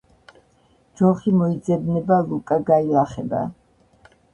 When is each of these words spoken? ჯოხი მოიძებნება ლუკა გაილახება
ჯოხი 1.01 1.35
მოიძებნება 1.43 2.21
ლუკა 2.33 2.61
გაილახება 2.75 3.49